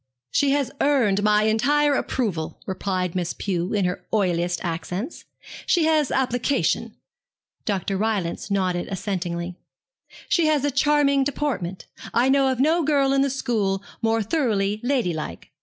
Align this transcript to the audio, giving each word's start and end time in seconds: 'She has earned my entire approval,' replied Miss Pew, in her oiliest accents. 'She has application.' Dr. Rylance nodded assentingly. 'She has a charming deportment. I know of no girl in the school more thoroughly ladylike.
'She 0.31 0.49
has 0.49 0.71
earned 0.81 1.21
my 1.21 1.43
entire 1.43 1.93
approval,' 1.93 2.59
replied 2.65 3.13
Miss 3.13 3.33
Pew, 3.33 3.71
in 3.71 3.85
her 3.85 4.03
oiliest 4.11 4.59
accents. 4.65 5.25
'She 5.67 5.83
has 5.83 6.09
application.' 6.09 6.95
Dr. 7.65 7.97
Rylance 7.97 8.49
nodded 8.49 8.87
assentingly. 8.87 9.57
'She 10.27 10.47
has 10.47 10.65
a 10.65 10.71
charming 10.71 11.23
deportment. 11.23 11.85
I 12.15 12.29
know 12.29 12.51
of 12.51 12.59
no 12.59 12.81
girl 12.83 13.13
in 13.13 13.21
the 13.21 13.29
school 13.29 13.83
more 14.01 14.23
thoroughly 14.23 14.79
ladylike. 14.83 15.51